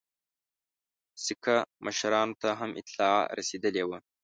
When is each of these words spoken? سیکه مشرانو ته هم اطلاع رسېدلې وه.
سیکه 1.23 1.55
مشرانو 1.85 2.35
ته 2.41 2.49
هم 2.59 2.69
اطلاع 2.79 3.15
رسېدلې 3.37 3.83
وه. 3.89 3.97